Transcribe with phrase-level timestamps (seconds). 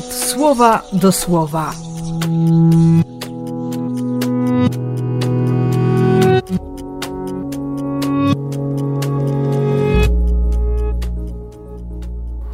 [0.00, 1.72] słowa do słowa.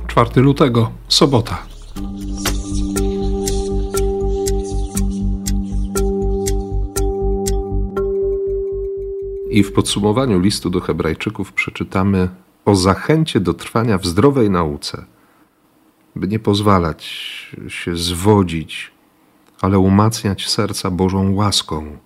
[0.07, 1.59] Czwarty lutego, sobota.
[9.51, 12.29] I w podsumowaniu listu do Hebrajczyków przeczytamy
[12.65, 15.05] o zachęcie do trwania w zdrowej nauce,
[16.19, 17.05] by nie pozwalać
[17.69, 18.91] się zwodzić,
[19.61, 21.99] ale umacniać serca Bożą łaską,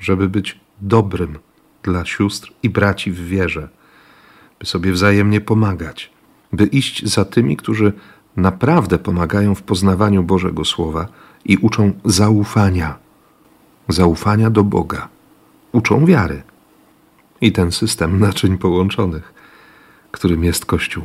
[0.00, 1.38] żeby być dobrym
[1.82, 3.68] dla sióstr i braci w wierze,
[4.58, 6.10] by sobie wzajemnie pomagać,
[6.52, 7.92] by iść za tymi, którzy
[8.36, 11.08] naprawdę pomagają w poznawaniu Bożego Słowa
[11.44, 12.98] i uczą zaufania,
[13.88, 15.08] zaufania do Boga
[15.74, 16.42] uczą wiary
[17.40, 19.34] i ten system naczyń połączonych,
[20.10, 21.04] którym jest Kościół.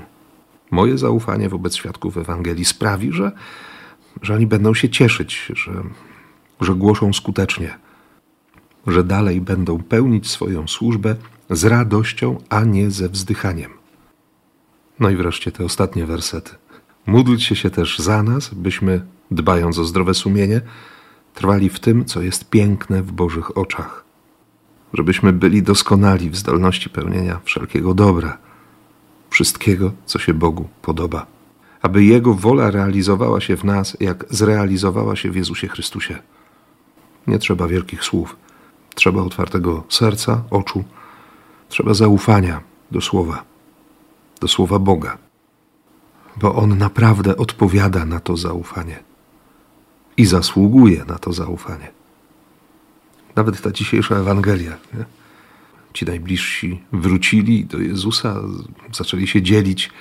[0.72, 3.32] Moje zaufanie wobec świadków Ewangelii sprawi, że,
[4.22, 5.84] że oni będą się cieszyć, że,
[6.62, 7.78] że głoszą skutecznie,
[8.88, 11.16] że dalej będą pełnić swoją służbę
[11.50, 13.72] z radością, a nie ze wzdychaniem.
[15.00, 16.52] No i wreszcie te ostatnie wersety.
[17.06, 20.62] Módlcie się też za nas, byśmy, dbając o zdrowe sumienie,
[21.34, 24.10] trwali w tym, co jest piękne w Bożych oczach
[24.94, 28.38] żebyśmy byli doskonali w zdolności pełnienia wszelkiego dobra,
[29.40, 31.26] wszystkiego, co się Bogu podoba,
[31.82, 36.20] aby Jego wola realizowała się w nas, jak zrealizowała się w Jezusie Chrystusie.
[37.28, 38.36] Nie trzeba wielkich słów,
[38.96, 40.84] trzeba otwartego serca, oczu,
[41.70, 43.44] trzeba zaufania do Słowa,
[44.42, 45.18] do Słowa Boga,
[46.38, 49.00] bo On naprawdę odpowiada na to zaufanie
[50.18, 51.92] i zasługuje na to zaufanie.
[53.36, 54.78] Nawet ta dzisiejsza Ewangelia.
[54.94, 55.19] Nie?
[56.00, 58.42] Ci najbliżsi wrócili do Jezusa,
[58.94, 59.92] zaczęli się dzielić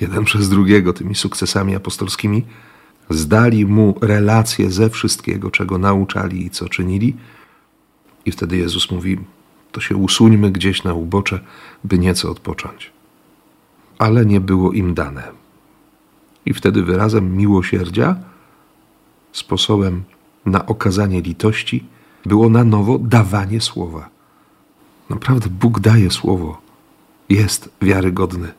[0.00, 2.44] jeden przez drugiego tymi sukcesami apostolskimi.
[3.10, 7.16] Zdali mu relacje ze wszystkiego, czego nauczali i co czynili.
[8.26, 9.18] I wtedy Jezus mówi:
[9.72, 11.40] To się usuńmy gdzieś na ubocze,
[11.84, 12.92] by nieco odpocząć.
[13.98, 15.28] Ale nie było im dane.
[16.46, 18.16] I wtedy wyrazem miłosierdzia,
[19.32, 20.04] sposobem
[20.46, 21.84] na okazanie litości,
[22.26, 24.17] było na nowo dawanie słowa.
[25.08, 26.60] Naprawdę Bóg daje słowo.
[27.28, 28.52] Jest wiarygodny.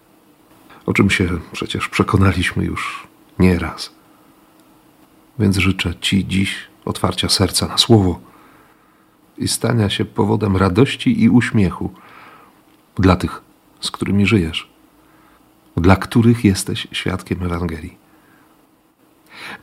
[0.85, 3.07] O czym się przecież przekonaliśmy już
[3.39, 3.91] nieraz.
[5.39, 6.55] Więc życzę Ci dziś
[6.85, 8.19] otwarcia serca na słowo
[9.37, 11.93] i stania się powodem radości i uśmiechu
[12.95, 13.41] dla tych,
[13.81, 14.69] z którymi żyjesz,
[15.77, 17.97] dla których jesteś świadkiem Ewangelii.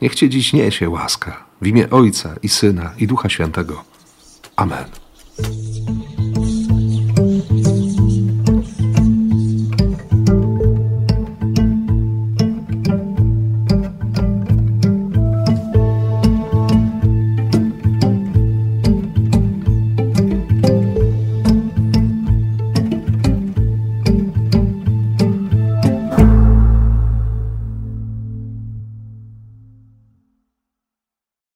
[0.01, 3.83] Niech Cię dziś niesie łaska w imię Ojca i Syna i Ducha Świętego.
[4.55, 5.06] Amen.